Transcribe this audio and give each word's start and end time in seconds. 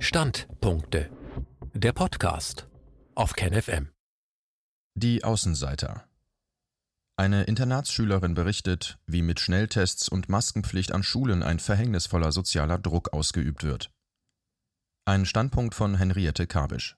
Standpunkte. 0.00 1.10
Der 1.74 1.92
Podcast 1.92 2.68
auf 3.16 3.32
KenFM. 3.32 3.90
Die 4.94 5.24
Außenseiter. 5.24 6.08
Eine 7.16 7.42
Internatsschülerin 7.42 8.34
berichtet, 8.34 9.00
wie 9.06 9.22
mit 9.22 9.40
Schnelltests 9.40 10.08
und 10.08 10.28
Maskenpflicht 10.28 10.92
an 10.92 11.02
Schulen 11.02 11.42
ein 11.42 11.58
verhängnisvoller 11.58 12.30
sozialer 12.30 12.78
Druck 12.78 13.12
ausgeübt 13.12 13.64
wird. 13.64 13.90
Ein 15.04 15.26
Standpunkt 15.26 15.74
von 15.74 15.96
Henriette 15.96 16.46
Kabisch. 16.46 16.96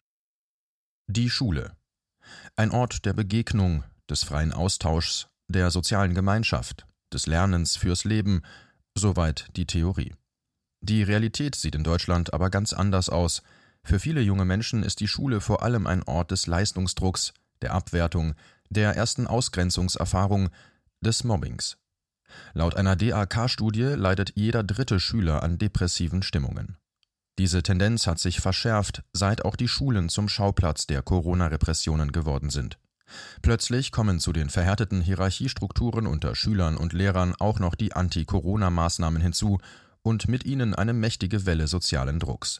Die 1.07 1.30
Schule. 1.30 1.75
Ein 2.55 2.71
Ort 2.71 3.07
der 3.07 3.14
Begegnung, 3.14 3.82
des 4.11 4.25
freien 4.25 4.53
Austauschs, 4.53 5.29
der 5.48 5.71
sozialen 5.71 6.14
Gemeinschaft, 6.14 6.87
des 7.14 7.27
Lernens 7.27 7.77
fürs 7.77 8.05
Leben, 8.05 8.43
soweit 8.95 9.48
die 9.57 9.67
Theorie. 9.67 10.14
Die 10.80 11.02
Realität 11.02 11.54
sieht 11.54 11.74
in 11.74 11.84
Deutschland 11.84 12.32
aber 12.32 12.50
ganz 12.50 12.72
anders 12.72 13.08
aus. 13.08 13.42
Für 13.82 13.98
viele 13.98 14.21
junge 14.21 14.44
Menschen 14.44 14.82
ist 14.82 15.00
die 15.00 15.08
Schule 15.08 15.40
vor 15.40 15.62
allem 15.62 15.86
ein 15.86 16.02
Ort 16.02 16.30
des 16.30 16.46
Leistungsdrucks, 16.46 17.32
der 17.62 17.75
Abwertung, 17.75 18.34
der 18.71 18.96
ersten 18.96 19.26
Ausgrenzungserfahrung, 19.26 20.48
des 21.00 21.24
Mobbings. 21.24 21.76
Laut 22.52 22.76
einer 22.76 22.96
DAK-Studie 22.96 23.94
leidet 23.96 24.32
jeder 24.35 24.62
dritte 24.62 25.00
Schüler 25.00 25.43
an 25.43 25.58
depressiven 25.58 26.22
Stimmungen. 26.22 26.76
Diese 27.38 27.62
Tendenz 27.62 28.07
hat 28.07 28.18
sich 28.18 28.40
verschärft, 28.40 29.02
seit 29.12 29.44
auch 29.44 29.57
die 29.57 29.68
Schulen 29.68 30.08
zum 30.08 30.29
Schauplatz 30.29 30.86
der 30.86 31.02
Corona-Repressionen 31.02 32.12
geworden 32.12 32.50
sind. 32.50 32.78
Plötzlich 33.42 33.92
kommen 33.92 34.20
zu 34.20 34.33
den 34.33 34.50
verhärteten 34.50 35.00
Hierarchiestrukturen 35.00 36.06
unter 36.06 36.34
Schülern 36.34 36.77
und 36.77 36.92
Lehrern 36.92 37.34
auch 37.38 37.58
noch 37.58 37.74
die 37.74 37.94
Anti-Corona-Maßnahmen 37.94 39.20
hinzu 39.20 39.58
und 40.03 40.28
mit 40.28 40.45
ihnen 40.45 40.75
eine 40.75 40.92
mächtige 40.92 41.47
Welle 41.47 41.67
sozialen 41.67 42.19
Drucks. 42.19 42.58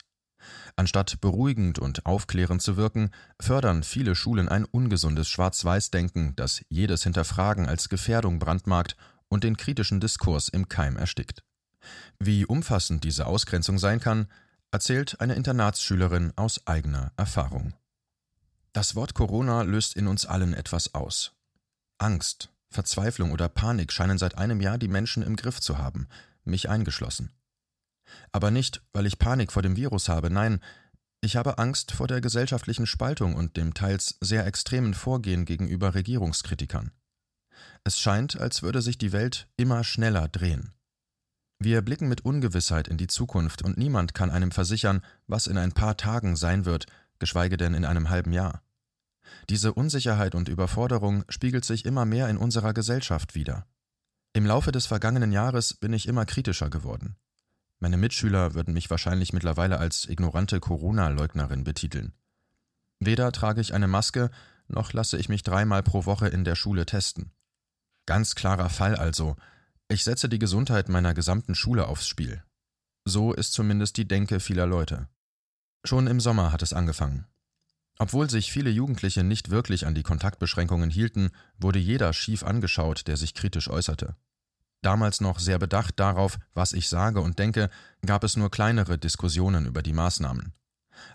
Anstatt 0.77 1.21
beruhigend 1.21 1.79
und 1.79 2.07
aufklärend 2.07 2.63
zu 2.63 2.77
wirken, 2.77 3.11
fördern 3.41 3.83
viele 3.83 4.15
Schulen 4.15 4.49
ein 4.49 4.65
ungesundes 4.65 5.29
Schwarz-Weiß-Denken, 5.29 6.35
das 6.37 6.63
jedes 6.69 7.03
Hinterfragen 7.03 7.67
als 7.67 7.89
Gefährdung 7.89 8.39
brandmarkt 8.39 8.97
und 9.29 9.45
den 9.45 9.57
kritischen 9.57 10.01
Diskurs 10.01 10.49
im 10.49 10.69
Keim 10.69 10.97
erstickt. 10.97 11.43
Wie 12.19 12.45
umfassend 12.45 13.05
diese 13.05 13.27
Ausgrenzung 13.27 13.79
sein 13.79 14.01
kann, 14.01 14.29
erzählt 14.71 15.21
eine 15.21 15.35
Internatsschülerin 15.35 16.33
aus 16.37 16.67
eigener 16.67 17.13
Erfahrung. 17.17 17.75
Das 18.73 18.95
Wort 18.95 19.15
Corona 19.15 19.63
löst 19.63 19.97
in 19.97 20.07
uns 20.07 20.27
allen 20.27 20.55
etwas 20.55 20.95
aus. 20.95 21.33
Angst, 21.99 22.51
Verzweiflung 22.69 23.33
oder 23.33 23.49
Panik 23.49 23.93
scheinen 23.93 24.17
seit 24.17 24.39
einem 24.39 24.61
Jahr 24.61 24.79
die 24.79 24.89
Menschen 24.89 25.23
im 25.23 25.37
Griff 25.37 25.61
zu 25.61 25.79
haben, 25.79 26.07
mich 26.45 26.69
eingeschlossen. 26.69 27.31
Aber 28.33 28.51
nicht, 28.51 28.83
weil 28.93 29.07
ich 29.07 29.19
Panik 29.19 29.53
vor 29.53 29.63
dem 29.63 29.77
Virus 29.77 30.09
habe, 30.09 30.31
nein, 30.31 30.61
ich 31.23 31.37
habe 31.37 31.59
Angst 31.59 31.93
vor 31.93 32.09
der 32.09 32.21
gesellschaftlichen 32.21 32.87
Spaltung 32.87 33.35
und 33.35 33.57
dem 33.57 33.75
teils 33.75 34.17
sehr 34.21 34.47
extremen 34.47 34.95
Vorgehen 34.95 35.45
gegenüber 35.45 35.95
Regierungskritikern. 35.95 36.93
Es 37.85 37.99
scheint, 37.99 38.41
als 38.41 38.63
würde 38.63 38.81
sich 38.81 38.97
die 38.97 39.13
Welt 39.13 39.49
immer 39.57 39.85
schneller 39.85 40.29
drehen. 40.29 40.73
Wir 41.59 41.83
blicken 41.83 42.09
mit 42.09 42.25
Ungewissheit 42.25 42.89
in 42.89 42.97
die 42.97 43.07
Zukunft 43.07 43.63
und 43.63 43.77
niemand 43.77 44.15
kann 44.15 44.31
einem 44.31 44.51
versichern, 44.51 45.03
was 45.27 45.47
in 45.47 45.59
ein 45.59 45.73
paar 45.73 45.99
Tagen 45.99 46.37
sein 46.37 46.65
wird, 46.65 46.87
geschweige 47.19 47.59
denn 47.59 47.75
in 47.75 47.85
einem 47.85 48.09
halben 48.09 48.33
Jahr. 48.33 48.63
Diese 49.51 49.75
Unsicherheit 49.75 50.35
und 50.35 50.49
Überforderung 50.49 51.25
spiegelt 51.29 51.67
sich 51.67 51.85
immer 51.85 52.07
mehr 52.07 52.31
in 52.31 52.39
unserer 52.39 52.73
Gesellschaft 52.73 53.35
wider. 53.35 53.67
Im 54.33 54.47
Laufe 54.47 54.73
des 54.73 54.87
vergangenen 54.87 55.33
Jahres 55.33 55.75
bin 55.75 55.93
ich 55.93 56.09
immer 56.09 56.25
kritischer 56.25 56.71
geworden. 56.71 57.17
Meine 57.81 57.97
Mitschüler 57.97 58.55
würden 58.55 58.75
mich 58.75 58.91
wahrscheinlich 58.91 59.33
mittlerweile 59.33 59.79
als 59.79 60.07
ignorante 60.07 60.61
Corona-Leugnerin 60.61 61.65
betiteln. 61.65 62.13
Weder 63.01 63.33
trage 63.33 63.63
ich 63.63 63.73
eine 63.73 63.89
Maske, 63.89 64.31
noch 64.69 64.93
lasse 64.93 65.17
ich 65.17 65.31
mich 65.31 65.43
dreimal 65.43 65.83
pro 65.83 66.05
Woche 66.05 66.29
in 66.29 66.45
der 66.45 66.55
Schule 66.55 66.85
testen. 66.85 67.33
Ganz 68.07 68.35
klarer 68.35 68.69
Fall 68.69 68.97
also. 68.97 69.37
Ich 69.89 70.05
setze 70.05 70.29
die 70.29 70.39
Gesundheit 70.39 70.89
meiner 70.91 71.15
gesamten 71.15 71.55
Schule 71.55 71.89
aufs 71.89 72.07
Spiel. 72.07 72.43
So 73.07 73.33
ist 73.33 73.53
zumindest 73.53 73.97
die 73.97 74.07
Denke 74.07 74.41
vieler 74.41 74.67
Leute. 74.67 75.09
Schon 75.85 76.07
im 76.07 76.21
Sommer 76.21 76.53
hat 76.53 76.63
es 76.63 76.75
angefangen. 76.75 77.27
Obwohl 77.99 78.29
sich 78.29 78.53
viele 78.53 78.71
Jugendliche 78.71 79.25
nicht 79.25 79.51
wirklich 79.51 79.87
an 79.87 79.95
die 79.95 80.03
Kontaktbeschränkungen 80.03 80.91
hielten, 80.91 81.31
wurde 81.59 81.79
jeder 81.79 82.13
schief 82.13 82.43
angeschaut, 82.43 83.07
der 83.07 83.17
sich 83.17 83.35
kritisch 83.35 83.69
äußerte. 83.69 84.17
Damals 84.83 85.21
noch 85.21 85.39
sehr 85.39 85.59
bedacht 85.59 86.01
darauf, 86.01 86.39
was 86.55 86.73
ich 86.73 86.89
sage 86.89 87.21
und 87.21 87.39
denke, 87.39 87.71
gab 88.05 88.25
es 88.25 88.37
nur 88.37 88.51
kleinere 88.51 88.99
Diskussionen 88.99 89.67
über 89.67 89.83
die 89.83 89.93
Maßnahmen. 89.93 90.55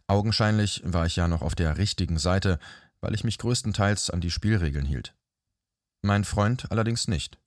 Augenscheinlich 0.07 0.81
war 0.85 1.05
ich 1.05 1.15
ja 1.15 1.27
noch 1.27 1.41
auf 1.41 1.55
der 1.55 1.77
richtigen 1.77 2.17
Seite, 2.17 2.59
weil 3.01 3.15
ich 3.15 3.23
mich 3.23 3.37
größtenteils 3.37 4.09
an 4.09 4.21
die 4.21 4.31
Spielregeln 4.31 4.85
hielt. 4.85 5.15
Mein 6.01 6.23
Freund 6.23 6.71
allerdings 6.71 7.07
nicht. 7.07 7.39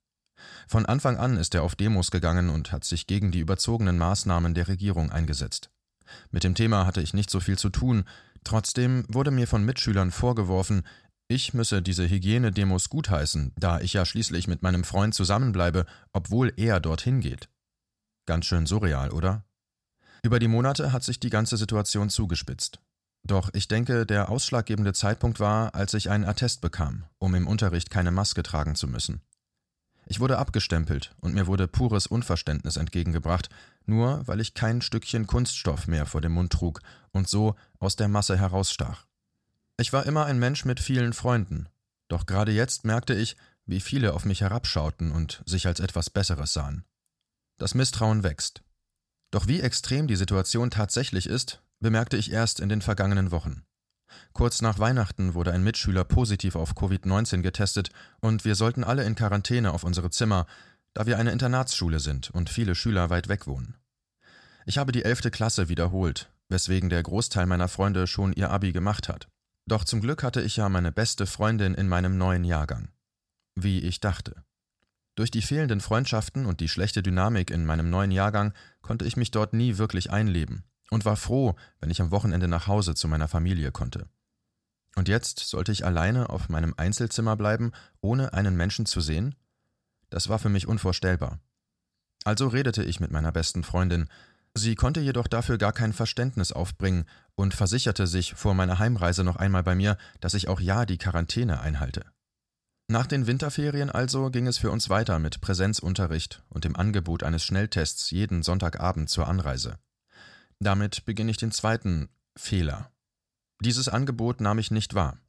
Von 0.67 0.85
Anfang 0.85 1.17
an 1.17 1.37
ist 1.37 1.55
er 1.55 1.63
auf 1.63 1.75
Demos 1.75 2.11
gegangen 2.11 2.49
und 2.49 2.71
hat 2.71 2.83
sich 2.83 3.07
gegen 3.07 3.31
die 3.31 3.39
überzogenen 3.39 3.97
Maßnahmen 3.97 4.53
der 4.53 4.67
Regierung 4.67 5.11
eingesetzt. 5.11 5.69
Mit 6.31 6.43
dem 6.43 6.55
Thema 6.55 6.85
hatte 6.85 7.01
ich 7.01 7.13
nicht 7.13 7.29
so 7.29 7.39
viel 7.39 7.57
zu 7.57 7.69
tun, 7.69 8.05
Trotzdem 8.43 9.05
wurde 9.07 9.31
mir 9.31 9.47
von 9.47 9.63
Mitschülern 9.63 10.11
vorgeworfen, 10.11 10.83
ich 11.29 11.53
müsse 11.53 11.81
diese 11.83 12.09
Hygienedemos 12.09 12.89
gutheißen, 12.89 13.53
da 13.55 13.79
ich 13.79 13.93
ja 13.93 14.03
schließlich 14.03 14.47
mit 14.47 14.63
meinem 14.63 14.83
Freund 14.83 15.13
zusammenbleibe, 15.13 15.85
obwohl 16.11 16.51
er 16.57 16.79
dorthin 16.79 17.21
geht. 17.21 17.49
Ganz 18.25 18.45
schön 18.45 18.65
surreal, 18.65 19.11
oder? 19.11 19.45
Über 20.23 20.39
die 20.39 20.47
Monate 20.47 20.91
hat 20.91 21.03
sich 21.03 21.19
die 21.19 21.29
ganze 21.29 21.55
Situation 21.55 22.09
zugespitzt. 22.09 22.79
Doch 23.23 23.51
ich 23.53 23.67
denke, 23.67 24.07
der 24.07 24.29
ausschlaggebende 24.29 24.93
Zeitpunkt 24.93 25.39
war, 25.39 25.75
als 25.75 25.93
ich 25.93 26.09
einen 26.09 26.25
Attest 26.25 26.61
bekam, 26.61 27.05
um 27.19 27.35
im 27.35 27.47
Unterricht 27.47 27.91
keine 27.91 28.11
Maske 28.11 28.41
tragen 28.41 28.73
zu 28.75 28.87
müssen. 28.87 29.21
Ich 30.07 30.19
wurde 30.19 30.39
abgestempelt 30.39 31.13
und 31.21 31.35
mir 31.35 31.45
wurde 31.45 31.67
pures 31.67 32.07
Unverständnis 32.07 32.75
entgegengebracht, 32.75 33.49
nur 33.85 34.27
weil 34.27 34.39
ich 34.41 34.55
kein 34.55 34.81
Stückchen 34.81 35.27
Kunststoff 35.27 35.87
mehr 35.87 36.07
vor 36.07 36.21
dem 36.21 36.31
Mund 36.31 36.51
trug 36.51 36.81
und 37.11 37.29
so 37.29 37.55
aus 37.77 37.95
der 37.95 38.07
Masse 38.07 38.35
herausstach. 38.35 39.05
Ich 39.79 39.93
war 39.93 40.05
immer 40.05 40.25
ein 40.25 40.39
Mensch 40.39 40.65
mit 40.65 40.81
vielen 40.81 41.13
Freunden, 41.13 41.69
doch 42.09 42.25
gerade 42.25 42.51
jetzt 42.51 42.83
merkte 42.83 43.13
ich, 43.13 43.37
wie 43.65 43.79
viele 43.79 44.13
auf 44.13 44.25
mich 44.25 44.41
herabschauten 44.41 45.13
und 45.13 45.41
sich 45.45 45.67
als 45.67 45.79
etwas 45.79 46.09
Besseres 46.09 46.51
sahen. 46.51 46.83
Das 47.57 47.75
Misstrauen 47.75 48.23
wächst. 48.23 48.61
Doch 49.31 49.47
wie 49.47 49.61
extrem 49.61 50.07
die 50.07 50.17
Situation 50.17 50.69
tatsächlich 50.69 51.27
ist, 51.27 51.61
bemerkte 51.79 52.17
ich 52.17 52.29
erst 52.29 52.59
in 52.59 52.67
den 52.67 52.81
vergangenen 52.81 53.31
Wochen. 53.31 53.63
Kurz 54.33 54.61
nach 54.61 54.79
Weihnachten 54.79 55.33
wurde 55.33 55.53
ein 55.53 55.63
Mitschüler 55.63 56.03
positiv 56.03 56.57
auf 56.57 56.73
Covid-19 56.73 57.41
getestet 57.41 57.89
und 58.19 58.43
wir 58.43 58.55
sollten 58.55 58.83
alle 58.83 59.05
in 59.05 59.15
Quarantäne 59.15 59.71
auf 59.71 59.85
unsere 59.85 60.09
Zimmer, 60.09 60.45
da 60.93 61.05
wir 61.05 61.17
eine 61.17 61.31
Internatsschule 61.31 62.01
sind 62.01 62.31
und 62.31 62.49
viele 62.49 62.75
Schüler 62.75 63.09
weit 63.09 63.29
weg 63.29 63.47
wohnen. 63.47 63.77
Ich 64.65 64.77
habe 64.77 64.91
die 64.91 65.05
elfte 65.05 65.31
Klasse 65.31 65.69
wiederholt, 65.69 66.29
weswegen 66.49 66.89
der 66.89 67.01
Großteil 67.01 67.45
meiner 67.45 67.69
Freunde 67.69 68.07
schon 68.07 68.33
ihr 68.33 68.49
Abi 68.49 68.73
gemacht 68.73 69.07
hat. 69.07 69.29
Doch 69.69 69.83
zum 69.83 70.01
Glück 70.01 70.23
hatte 70.23 70.41
ich 70.41 70.55
ja 70.55 70.67
meine 70.67 70.91
beste 70.91 71.27
Freundin 71.27 71.75
in 71.75 71.87
meinem 71.87 72.17
neuen 72.17 72.43
Jahrgang. 72.43 72.89
Wie 73.53 73.79
ich 73.81 73.99
dachte. 73.99 74.43
Durch 75.13 75.29
die 75.29 75.43
fehlenden 75.43 75.79
Freundschaften 75.79 76.47
und 76.47 76.59
die 76.59 76.67
schlechte 76.67 77.03
Dynamik 77.03 77.51
in 77.51 77.67
meinem 77.67 77.91
neuen 77.91 78.09
Jahrgang 78.09 78.53
konnte 78.81 79.05
ich 79.05 79.15
mich 79.15 79.29
dort 79.29 79.53
nie 79.53 79.77
wirklich 79.77 80.09
einleben 80.09 80.63
und 80.89 81.05
war 81.05 81.17
froh, 81.17 81.55
wenn 81.79 81.91
ich 81.91 82.01
am 82.01 82.09
Wochenende 82.09 82.47
nach 82.47 82.65
Hause 82.65 82.95
zu 82.95 83.07
meiner 83.07 83.27
Familie 83.27 83.71
konnte. 83.71 84.07
Und 84.95 85.07
jetzt 85.07 85.37
sollte 85.37 85.71
ich 85.71 85.85
alleine 85.85 86.31
auf 86.31 86.49
meinem 86.49 86.73
Einzelzimmer 86.75 87.35
bleiben, 87.35 87.71
ohne 88.01 88.33
einen 88.33 88.57
Menschen 88.57 88.87
zu 88.87 89.01
sehen? 89.01 89.35
Das 90.09 90.29
war 90.29 90.39
für 90.39 90.49
mich 90.49 90.67
unvorstellbar. 90.67 91.37
Also 92.23 92.47
redete 92.47 92.83
ich 92.83 92.99
mit 92.99 93.11
meiner 93.11 93.31
besten 93.31 93.63
Freundin, 93.63 94.09
sie 94.59 94.75
konnte 94.75 94.99
jedoch 94.99 95.27
dafür 95.27 95.57
gar 95.57 95.73
kein 95.73 95.93
Verständnis 95.93 96.51
aufbringen 96.51 97.05
und 97.35 97.53
versicherte 97.53 98.07
sich 98.07 98.33
vor 98.35 98.53
meiner 98.53 98.79
Heimreise 98.79 99.23
noch 99.23 99.37
einmal 99.37 99.63
bei 99.63 99.75
mir, 99.75 99.97
dass 100.19 100.33
ich 100.33 100.47
auch 100.47 100.59
ja 100.59 100.85
die 100.85 100.97
Quarantäne 100.97 101.61
einhalte. 101.61 102.05
Nach 102.91 103.05
den 103.05 103.27
Winterferien 103.27 103.91
also 103.91 104.31
ging 104.31 104.47
es 104.47 104.57
für 104.57 104.71
uns 104.71 104.89
weiter 104.89 105.19
mit 105.19 105.41
Präsenzunterricht 105.41 106.43
und 106.49 106.65
dem 106.65 106.75
Angebot 106.75 107.23
eines 107.23 107.43
Schnelltests 107.43 108.09
jeden 108.09 108.41
Sonntagabend 108.41 109.09
zur 109.09 109.27
Anreise. 109.27 109.77
Damit 110.59 111.05
beginne 111.05 111.31
ich 111.31 111.37
den 111.37 111.51
zweiten 111.51 112.09
Fehler. 112.35 112.91
Dieses 113.61 113.89
Angebot 113.89 114.41
nahm 114.41 114.57
ich 114.57 114.71
nicht 114.71 114.95
wahr, 114.95 115.19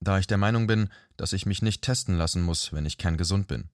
da 0.00 0.18
ich 0.18 0.26
der 0.26 0.38
Meinung 0.38 0.66
bin, 0.66 0.90
dass 1.16 1.32
ich 1.32 1.46
mich 1.46 1.62
nicht 1.62 1.82
testen 1.82 2.16
lassen 2.16 2.42
muss, 2.42 2.72
wenn 2.72 2.84
ich 2.84 2.98
kerngesund 2.98 3.48
bin. 3.48 3.70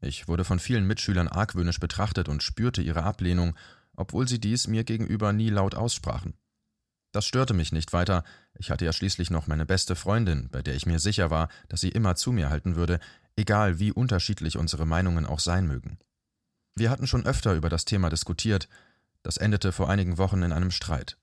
Ich 0.00 0.28
wurde 0.28 0.44
von 0.44 0.58
vielen 0.58 0.86
Mitschülern 0.86 1.28
argwöhnisch 1.28 1.80
betrachtet 1.80 2.28
und 2.28 2.42
spürte 2.42 2.82
ihre 2.82 3.02
Ablehnung, 3.02 3.54
obwohl 3.98 4.28
sie 4.28 4.40
dies 4.40 4.68
mir 4.68 4.84
gegenüber 4.84 5.32
nie 5.32 5.50
laut 5.50 5.74
aussprachen. 5.74 6.34
Das 7.12 7.26
störte 7.26 7.54
mich 7.54 7.72
nicht 7.72 7.92
weiter, 7.92 8.22
ich 8.54 8.70
hatte 8.70 8.84
ja 8.84 8.92
schließlich 8.92 9.30
noch 9.30 9.46
meine 9.46 9.66
beste 9.66 9.96
Freundin, 9.96 10.48
bei 10.50 10.62
der 10.62 10.74
ich 10.74 10.86
mir 10.86 10.98
sicher 10.98 11.30
war, 11.30 11.48
dass 11.68 11.80
sie 11.80 11.88
immer 11.88 12.14
zu 12.14 12.32
mir 12.32 12.50
halten 12.50 12.76
würde, 12.76 13.00
egal 13.36 13.78
wie 13.78 13.92
unterschiedlich 13.92 14.56
unsere 14.56 14.86
Meinungen 14.86 15.26
auch 15.26 15.40
sein 15.40 15.66
mögen. 15.66 15.98
Wir 16.76 16.90
hatten 16.90 17.06
schon 17.06 17.26
öfter 17.26 17.54
über 17.54 17.68
das 17.68 17.84
Thema 17.84 18.10
diskutiert, 18.10 18.68
das 19.22 19.36
endete 19.36 19.72
vor 19.72 19.88
einigen 19.88 20.18
Wochen 20.18 20.42
in 20.42 20.52
einem 20.52 20.70
Streit. 20.70 21.18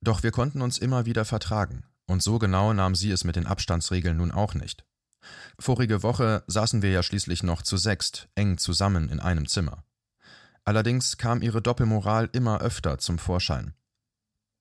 Doch 0.00 0.22
wir 0.22 0.30
konnten 0.30 0.62
uns 0.62 0.78
immer 0.78 1.06
wieder 1.06 1.24
vertragen, 1.24 1.84
und 2.06 2.22
so 2.22 2.38
genau 2.38 2.72
nahm 2.72 2.94
sie 2.94 3.10
es 3.10 3.24
mit 3.24 3.36
den 3.36 3.46
Abstandsregeln 3.46 4.16
nun 4.16 4.30
auch 4.30 4.54
nicht. 4.54 4.84
Vorige 5.58 6.02
Woche 6.02 6.44
saßen 6.46 6.82
wir 6.82 6.90
ja 6.90 7.02
schließlich 7.02 7.42
noch 7.42 7.62
zu 7.62 7.76
sechst, 7.76 8.28
eng 8.34 8.58
zusammen 8.58 9.08
in 9.08 9.20
einem 9.20 9.48
Zimmer. 9.48 9.84
Allerdings 10.68 11.16
kam 11.16 11.40
ihre 11.40 11.62
Doppelmoral 11.62 12.28
immer 12.34 12.60
öfter 12.60 12.98
zum 12.98 13.18
Vorschein. 13.18 13.72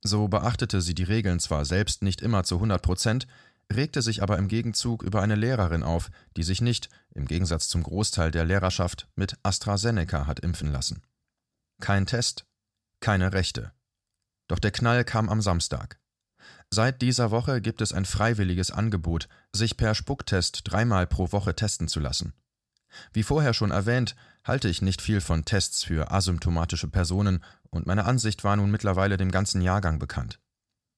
So 0.02 0.30
beachtete 0.30 0.80
sie 0.82 0.96
die 0.96 1.04
Regeln 1.04 1.42
zwar 1.42 1.66
selbst 1.66 2.02
nicht 2.02 2.22
immer 2.22 2.46
zu 2.46 2.56
100 2.56 2.82
Prozent, 2.82 3.28
regte 3.74 4.02
sich 4.02 4.24
aber 4.24 4.38
im 4.38 4.48
Gegenzug 4.48 5.04
über 5.04 5.22
eine 5.22 5.36
Lehrerin 5.36 5.84
auf, 5.84 6.10
die 6.38 6.44
sich 6.44 6.62
nicht, 6.62 6.88
im 7.14 7.26
Gegensatz 7.26 7.68
zum 7.68 7.84
Großteil 7.84 8.32
der 8.32 8.46
Lehrerschaft, 8.46 9.10
mit 9.18 9.36
AstraZeneca 9.44 10.28
hat 10.28 10.40
impfen 10.40 10.72
lassen. 10.72 11.04
Kein 11.82 12.06
Test, 12.06 12.46
keine 13.02 13.34
Rechte. 13.34 13.74
Doch 14.48 14.60
der 14.60 14.72
Knall 14.72 15.04
kam 15.04 15.28
am 15.28 15.42
Samstag. 15.42 16.00
Seit 16.70 17.02
dieser 17.02 17.32
Woche 17.32 17.60
gibt 17.60 17.82
es 17.82 17.92
ein 17.92 18.06
freiwilliges 18.06 18.72
Angebot, 18.72 19.28
sich 19.52 19.76
per 19.76 19.94
Spucktest 19.94 20.62
dreimal 20.64 21.06
pro 21.06 21.34
Woche 21.34 21.54
testen 21.54 21.90
zu 21.90 22.00
lassen. 22.00 22.34
Wie 23.14 23.24
vorher 23.24 23.54
schon 23.54 23.72
erwähnt, 23.72 24.16
halte 24.44 24.70
ich 24.70 24.82
nicht 24.82 25.02
viel 25.02 25.22
von 25.22 25.46
Tests 25.46 25.84
für 25.84 26.12
asymptomatische 26.12 26.88
Personen 26.88 27.44
und 27.70 27.86
meine 27.86 28.06
Ansicht 28.06 28.44
war 28.44 28.56
nun 28.56 28.72
mittlerweile 28.72 29.18
dem 29.18 29.32
ganzen 29.32 29.62
Jahrgang 29.62 30.00
bekannt. 30.00 30.40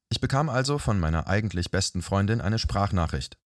Ich 0.09 0.21
bekam 0.21 0.49
also 0.49 0.79
von 0.79 0.99
meiner 0.99 1.27
eigentlich 1.27 1.71
besten 1.71 2.01
Freundin 2.01 2.41
eine 2.41 2.59
Sprachnachricht. 2.59 3.37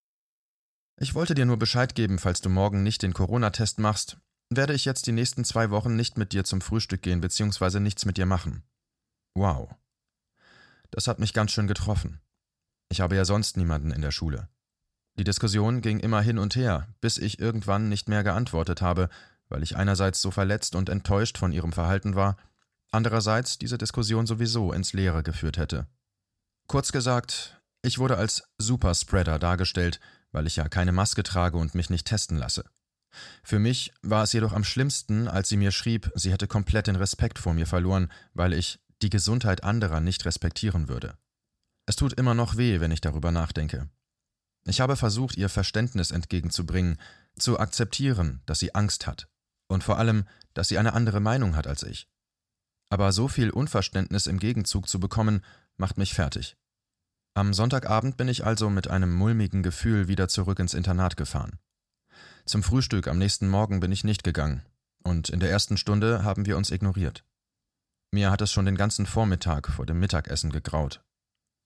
Ich 0.96 1.14
wollte 1.14 1.34
dir 1.34 1.44
nur 1.44 1.58
Bescheid 1.58 1.94
geben, 1.94 2.18
falls 2.18 2.40
du 2.40 2.48
morgen 2.48 2.82
nicht 2.82 3.02
den 3.02 3.14
Corona-Test 3.14 3.78
machst, 3.78 4.18
werde 4.50 4.74
ich 4.74 4.84
jetzt 4.84 5.06
die 5.06 5.12
nächsten 5.12 5.44
zwei 5.44 5.70
Wochen 5.70 5.96
nicht 5.96 6.16
mit 6.16 6.32
dir 6.32 6.44
zum 6.44 6.60
Frühstück 6.60 7.02
gehen 7.02 7.20
bzw. 7.20 7.80
nichts 7.80 8.04
mit 8.04 8.16
dir 8.16 8.26
machen. 8.26 8.62
Wow. 9.34 9.74
Das 10.90 11.08
hat 11.08 11.18
mich 11.18 11.32
ganz 11.32 11.50
schön 11.50 11.66
getroffen. 11.66 12.20
Ich 12.88 13.00
habe 13.00 13.16
ja 13.16 13.24
sonst 13.24 13.56
niemanden 13.56 13.90
in 13.90 14.02
der 14.02 14.12
Schule. 14.12 14.48
Die 15.16 15.24
Diskussion 15.24 15.80
ging 15.80 16.00
immer 16.00 16.20
hin 16.20 16.38
und 16.38 16.56
her, 16.56 16.88
bis 17.00 17.18
ich 17.18 17.38
irgendwann 17.38 17.88
nicht 17.88 18.08
mehr 18.08 18.24
geantwortet 18.24 18.82
habe, 18.82 19.08
weil 19.48 19.62
ich 19.62 19.76
einerseits 19.76 20.20
so 20.20 20.30
verletzt 20.30 20.74
und 20.74 20.88
enttäuscht 20.88 21.38
von 21.38 21.52
ihrem 21.52 21.72
Verhalten 21.72 22.16
war, 22.16 22.36
andererseits 22.90 23.58
diese 23.58 23.78
Diskussion 23.78 24.26
sowieso 24.26 24.72
ins 24.72 24.92
Leere 24.92 25.22
geführt 25.22 25.56
hätte. 25.56 25.86
Kurz 26.66 26.90
gesagt, 26.92 27.60
ich 27.82 27.98
wurde 27.98 28.16
als 28.16 28.42
Superspreader 28.58 29.38
dargestellt, 29.38 30.00
weil 30.32 30.46
ich 30.46 30.56
ja 30.56 30.68
keine 30.68 30.92
Maske 30.92 31.22
trage 31.22 31.58
und 31.58 31.74
mich 31.74 31.90
nicht 31.90 32.06
testen 32.06 32.38
lasse. 32.38 32.64
Für 33.44 33.58
mich 33.60 33.92
war 34.02 34.24
es 34.24 34.32
jedoch 34.32 34.52
am 34.52 34.64
schlimmsten, 34.64 35.28
als 35.28 35.48
sie 35.48 35.56
mir 35.56 35.70
schrieb, 35.70 36.10
sie 36.14 36.32
hätte 36.32 36.48
komplett 36.48 36.88
den 36.88 36.96
Respekt 36.96 37.38
vor 37.38 37.54
mir 37.54 37.66
verloren, 37.66 38.10
weil 38.32 38.52
ich 38.52 38.80
die 39.02 39.10
Gesundheit 39.10 39.62
anderer 39.62 40.00
nicht 40.00 40.24
respektieren 40.24 40.88
würde. 40.88 41.16
Es 41.86 41.96
tut 41.96 42.14
immer 42.14 42.34
noch 42.34 42.56
weh, 42.56 42.80
wenn 42.80 42.90
ich 42.90 43.00
darüber 43.00 43.30
nachdenke. 43.30 43.88
Ich 44.66 44.80
habe 44.80 44.96
versucht, 44.96 45.36
ihr 45.36 45.48
Verständnis 45.48 46.10
entgegenzubringen, 46.10 46.98
zu 47.38 47.58
akzeptieren, 47.58 48.42
dass 48.46 48.58
sie 48.58 48.74
Angst 48.74 49.06
hat 49.06 49.28
und 49.68 49.84
vor 49.84 49.98
allem, 49.98 50.24
dass 50.54 50.68
sie 50.68 50.78
eine 50.78 50.94
andere 50.94 51.20
Meinung 51.20 51.56
hat 51.56 51.66
als 51.66 51.82
ich. 51.82 52.08
Aber 52.90 53.12
so 53.12 53.28
viel 53.28 53.50
Unverständnis 53.50 54.26
im 54.26 54.38
Gegenzug 54.38 54.88
zu 54.88 55.00
bekommen, 55.00 55.42
macht 55.76 55.98
mich 55.98 56.14
fertig. 56.14 56.56
Am 57.34 57.52
Sonntagabend 57.52 58.16
bin 58.16 58.28
ich 58.28 58.46
also 58.46 58.70
mit 58.70 58.88
einem 58.88 59.12
mulmigen 59.12 59.62
Gefühl 59.62 60.06
wieder 60.06 60.28
zurück 60.28 60.60
ins 60.60 60.74
Internat 60.74 61.16
gefahren. 61.16 61.58
Zum 62.46 62.62
Frühstück 62.62 63.08
am 63.08 63.18
nächsten 63.18 63.48
Morgen 63.48 63.80
bin 63.80 63.90
ich 63.90 64.04
nicht 64.04 64.22
gegangen, 64.22 64.62
und 65.02 65.30
in 65.30 65.40
der 65.40 65.50
ersten 65.50 65.76
Stunde 65.76 66.22
haben 66.22 66.46
wir 66.46 66.56
uns 66.56 66.70
ignoriert. 66.70 67.24
Mir 68.12 68.30
hat 68.30 68.40
es 68.40 68.52
schon 68.52 68.66
den 68.66 68.76
ganzen 68.76 69.06
Vormittag 69.06 69.68
vor 69.68 69.86
dem 69.86 69.98
Mittagessen 69.98 70.52
gegraut. 70.52 71.03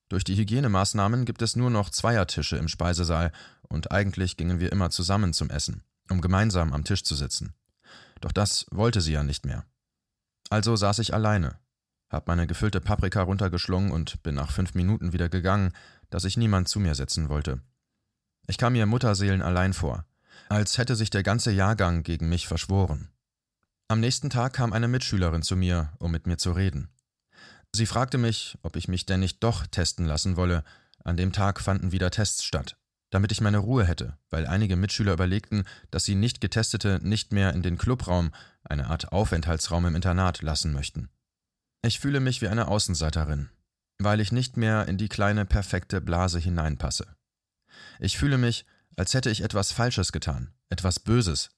Durch 0.09 0.25
die 0.25 0.37
Hygienemaßnahmen 0.37 1.25
gibt 1.25 1.43
es 1.43 1.57
nur 1.57 1.71
noch 1.71 1.91
Zweiertische 1.91 2.57
im 2.57 2.69
Speisesaal, 2.69 3.33
und 3.69 3.93
eigentlich 3.93 4.37
gingen 4.37 4.61
wir 4.61 4.73
immer 4.73 4.91
zusammen 4.91 5.35
zum 5.35 5.51
Essen, 5.51 5.83
um 6.11 6.21
gemeinsam 6.21 6.73
am 6.73 6.85
Tisch 6.85 7.05
zu 7.05 7.15
sitzen. 7.15 7.55
Doch 8.21 8.33
das 8.33 8.67
wollte 8.71 9.01
sie 9.01 9.13
ja 9.13 9.23
nicht 9.23 9.45
mehr. 9.45 9.65
Also 10.51 10.77
saß 10.77 10.99
ich 11.01 11.13
alleine, 11.13 11.59
hab 12.09 12.27
meine 12.27 12.47
gefüllte 12.47 12.81
Paprika 12.81 13.23
runtergeschlungen 13.23 13.93
und 13.93 14.23
bin 14.23 14.35
nach 14.35 14.51
fünf 14.51 14.75
Minuten 14.75 15.13
wieder 15.13 15.29
gegangen, 15.29 15.73
dass 16.09 16.25
ich 16.25 16.39
niemand 16.39 16.69
zu 16.69 16.81
mir 16.81 16.95
setzen 16.95 17.29
wollte. 17.29 17.61
Ich 18.47 18.57
kam 18.57 18.73
mir 18.73 18.87
Mutterseelen 18.87 19.43
allein 19.43 19.75
vor, 19.75 20.07
als 20.49 20.79
hätte 20.79 20.97
sich 20.97 21.11
der 21.11 21.23
ganze 21.23 21.51
Jahrgang 21.51 22.03
gegen 22.03 22.31
mich 22.31 22.49
verschworen. 22.49 23.11
Am 23.89 24.01
nächsten 24.01 24.31
Tag 24.31 24.55
kam 24.55 24.73
eine 24.73 24.89
Mitschülerin 24.89 25.43
zu 25.43 25.55
mir, 25.55 25.93
um 25.99 26.11
mit 26.11 26.27
mir 26.27 26.39
zu 26.39 26.53
reden. 26.53 26.89
Sie 27.75 27.87
fragte 27.87 28.19
mich, 28.19 28.59
ob 28.63 28.77
ich 28.77 28.89
mich 28.89 29.07
denn 29.07 29.21
nicht 29.21 29.43
doch 29.43 29.67
testen 29.67 30.07
lassen 30.07 30.37
wolle. 30.37 30.65
An 31.05 31.17
dem 31.17 31.33
Tag 31.33 31.61
fanden 31.61 31.93
wieder 31.93 32.11
Tests 32.11 32.45
statt, 32.45 32.77
damit 33.11 33.33
ich 33.33 33.41
meine 33.41 33.59
Ruhe 33.59 33.85
hätte, 33.85 34.19
weil 34.31 34.47
einige 34.47 34.77
Mitschüler 34.77 35.13
überlegten, 35.13 35.65
dass 35.91 36.05
sie 36.05 36.15
nicht 36.15 36.41
Getestete 36.41 37.01
nicht 37.03 37.33
mehr 37.33 37.53
in 37.53 37.63
den 37.63 37.79
Clubraum, 37.79 38.33
eine 38.65 38.89
Art 38.89 39.13
Aufenthaltsraum 39.13 39.87
im 39.87 39.95
Internat, 39.95 40.43
lassen 40.43 40.73
möchten. 40.73 41.11
Ich 41.83 42.01
fühle 42.01 42.21
mich 42.21 42.43
wie 42.43 42.49
eine 42.49 42.69
Außenseiterin, 42.69 43.51
weil 43.99 44.21
ich 44.21 44.33
nicht 44.33 44.57
mehr 44.57 44.89
in 44.89 44.99
die 44.99 45.09
kleine 45.09 45.45
perfekte 45.45 46.01
Blase 46.01 46.39
hineinpasse. 46.39 47.07
Ich 48.01 48.19
fühle 48.19 48.39
mich, 48.39 48.67
als 48.97 49.15
hätte 49.15 49.31
ich 49.31 49.43
etwas 49.43 49.73
Falsches 49.73 50.11
getan, 50.11 50.53
etwas 50.69 50.99
Böses, 50.99 51.51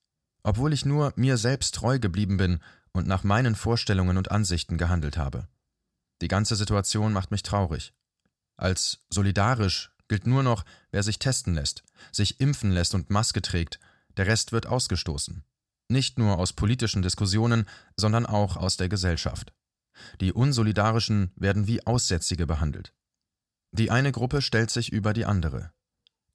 obwohl 0.42 0.72
ich 0.72 0.84
nur 0.84 1.12
mir 1.16 1.38
selbst 1.38 1.74
treu 1.74 1.98
geblieben 1.98 2.36
bin 2.36 2.60
und 2.92 3.06
nach 3.06 3.24
meinen 3.24 3.54
Vorstellungen 3.54 4.18
und 4.18 4.30
Ansichten 4.30 4.76
gehandelt 4.76 5.16
habe. 5.16 5.48
Die 6.20 6.28
ganze 6.28 6.56
Situation 6.56 7.12
macht 7.12 7.30
mich 7.30 7.42
traurig. 7.42 7.92
Als 8.56 9.00
solidarisch 9.10 9.90
gilt 10.08 10.26
nur 10.26 10.42
noch, 10.42 10.64
wer 10.90 11.02
sich 11.02 11.18
testen 11.18 11.54
lässt, 11.54 11.82
sich 12.12 12.40
impfen 12.40 12.72
lässt 12.72 12.94
und 12.94 13.10
Maske 13.10 13.40
trägt, 13.40 13.80
der 14.16 14.26
Rest 14.26 14.52
wird 14.52 14.66
ausgestoßen. 14.66 15.44
Nicht 15.88 16.18
nur 16.18 16.38
aus 16.38 16.52
politischen 16.52 17.02
Diskussionen, 17.02 17.66
sondern 17.96 18.26
auch 18.26 18.56
aus 18.56 18.76
der 18.76 18.88
Gesellschaft. 18.88 19.52
Die 20.20 20.32
Unsolidarischen 20.32 21.32
werden 21.36 21.66
wie 21.66 21.86
Aussätzige 21.86 22.46
behandelt. 22.46 22.92
Die 23.72 23.90
eine 23.90 24.12
Gruppe 24.12 24.42
stellt 24.42 24.70
sich 24.70 24.92
über 24.92 25.12
die 25.12 25.24
andere. 25.24 25.72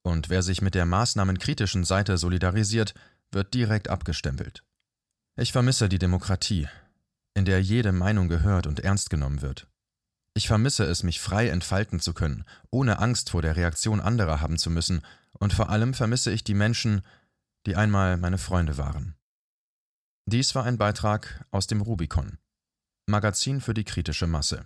Und 0.01 0.29
wer 0.29 0.41
sich 0.41 0.61
mit 0.61 0.75
der 0.75 0.85
maßnahmenkritischen 0.85 1.83
Seite 1.83 2.17
solidarisiert, 2.17 2.93
wird 3.31 3.53
direkt 3.53 3.89
abgestempelt. 3.89 4.63
Ich 5.35 5.51
vermisse 5.51 5.89
die 5.89 5.99
Demokratie, 5.99 6.67
in 7.33 7.45
der 7.45 7.61
jede 7.61 7.91
Meinung 7.91 8.29
gehört 8.29 8.67
und 8.67 8.79
ernst 8.79 9.09
genommen 9.09 9.41
wird. 9.41 9.67
Ich 10.37 10.47
vermisse 10.47 10.83
es, 10.83 11.01
mich 11.01 11.21
frei 11.21 11.47
entfalten 11.47 12.01
zu 12.01 12.13
können, 12.13 12.43
ohne 12.69 12.99
Angst 12.99 13.29
vor 13.29 13.41
der 13.41 13.55
Reaktion 13.55 14.01
anderer 14.01 14.41
haben 14.41 14.57
zu 14.57 14.69
müssen, 14.69 15.01
und 15.39 15.53
vor 15.53 15.69
allem 15.69 15.93
vermisse 15.93 16.31
ich 16.31 16.43
die 16.43 16.53
Menschen, 16.53 17.01
die 17.65 17.77
einmal 17.77 18.17
meine 18.17 18.37
Freunde 18.37 18.77
waren. 18.77 19.15
Dies 20.25 20.53
war 20.53 20.65
ein 20.65 20.77
Beitrag 20.77 21.45
aus 21.51 21.67
dem 21.67 21.81
Rubicon. 21.81 22.37
Magazin 23.07 23.61
für 23.61 23.73
die 23.73 23.85
kritische 23.85 24.27
Masse. 24.27 24.65